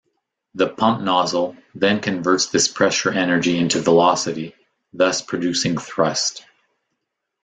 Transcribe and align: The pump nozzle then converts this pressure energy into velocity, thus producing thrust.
The 0.55 0.67
pump 0.67 1.03
nozzle 1.03 1.55
then 1.75 1.99
converts 1.99 2.47
this 2.47 2.67
pressure 2.67 3.11
energy 3.11 3.59
into 3.59 3.79
velocity, 3.79 4.55
thus 4.93 5.21
producing 5.21 5.77
thrust. 5.77 6.43